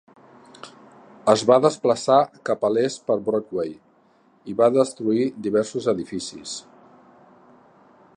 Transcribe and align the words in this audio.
Es 1.33 1.41
va 1.49 1.57
desplaçar 1.65 2.17
cap 2.49 2.65
a 2.69 2.71
l'est 2.77 3.03
per 3.09 3.17
Broadway 3.27 3.75
i 4.53 4.57
va 4.63 4.71
destruir 4.79 5.29
diversos 5.49 5.91
edificis. 5.97 6.55